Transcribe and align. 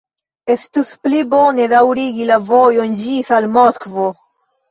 Estus 0.51 0.87
pli 1.07 1.19
bone 1.33 1.67
daŭrigi 1.73 2.25
la 2.29 2.39
vojon 2.47 2.97
ĝis 3.03 3.31
al 3.39 3.45
Moskvo! 3.59 4.09